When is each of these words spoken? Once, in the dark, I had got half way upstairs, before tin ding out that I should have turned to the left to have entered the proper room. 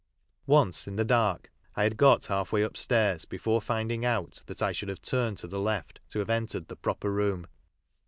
Once, 0.47 0.87
in 0.87 0.95
the 0.95 1.05
dark, 1.05 1.51
I 1.75 1.83
had 1.83 1.95
got 1.95 2.25
half 2.25 2.51
way 2.51 2.63
upstairs, 2.63 3.25
before 3.25 3.61
tin 3.61 3.87
ding 3.87 4.03
out 4.03 4.41
that 4.47 4.59
I 4.59 4.71
should 4.71 4.89
have 4.89 5.03
turned 5.03 5.37
to 5.37 5.47
the 5.47 5.59
left 5.61 5.99
to 6.09 6.17
have 6.17 6.29
entered 6.31 6.69
the 6.69 6.75
proper 6.75 7.11
room. 7.11 7.45